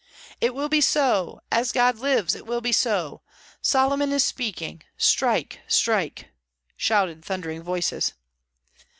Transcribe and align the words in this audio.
"It 0.41 0.55
will 0.55 0.67
be 0.67 0.81
so! 0.81 1.41
As 1.51 1.71
God 1.71 1.99
lives, 1.99 2.33
it 2.33 2.47
will 2.47 2.59
be 2.59 2.71
so! 2.71 3.21
Solomon 3.61 4.11
is 4.11 4.23
speaking! 4.23 4.81
Strike! 4.97 5.59
strike!" 5.67 6.29
shouted 6.75 7.23
thundering 7.23 7.61
voices. 7.61 8.13